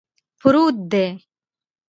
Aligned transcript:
پروت 0.39 0.75
دی 0.91 1.07